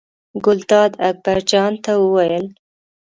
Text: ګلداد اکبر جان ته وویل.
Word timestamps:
ګلداد 0.45 0.91
اکبر 1.09 1.37
جان 1.49 1.73
ته 1.83 1.91
وویل. 2.03 2.45